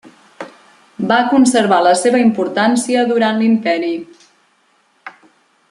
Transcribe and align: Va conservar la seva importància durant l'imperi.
Va 1.11 1.17
conservar 1.33 1.77
la 1.87 1.91
seva 1.99 2.21
importància 2.23 3.05
durant 3.13 3.43
l'imperi. 3.43 3.93